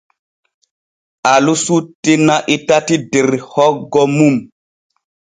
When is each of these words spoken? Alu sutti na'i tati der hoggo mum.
Alu 1.33 1.53
sutti 1.63 2.13
na'i 2.25 2.55
tati 2.67 2.95
der 3.11 3.27
hoggo 3.51 4.03
mum. 4.15 4.35